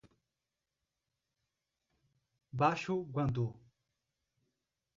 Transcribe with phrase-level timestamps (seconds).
[2.63, 3.45] Baixo Guandu